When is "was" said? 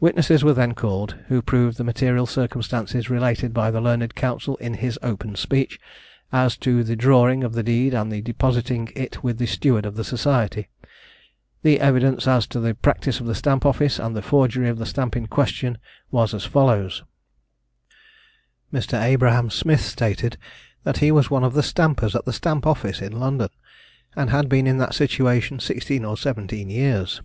16.10-16.34, 21.12-21.30